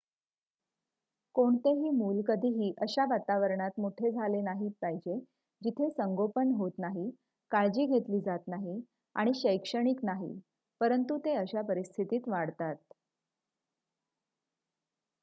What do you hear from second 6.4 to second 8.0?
होत नाही काळजी